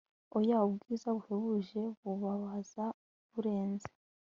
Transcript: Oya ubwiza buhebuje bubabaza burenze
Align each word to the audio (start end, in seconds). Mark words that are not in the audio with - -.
Oya 0.37 0.57
ubwiza 0.67 1.07
buhebuje 1.15 1.81
bubabaza 2.01 2.85
burenze 3.31 3.89